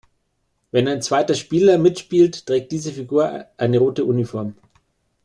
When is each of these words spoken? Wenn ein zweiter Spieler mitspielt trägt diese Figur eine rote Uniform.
Wenn 0.71 0.87
ein 0.87 1.03
zweiter 1.03 1.35
Spieler 1.35 1.77
mitspielt 1.77 2.47
trägt 2.47 2.71
diese 2.71 2.91
Figur 2.91 3.45
eine 3.57 3.77
rote 3.77 4.03
Uniform. 4.03 4.55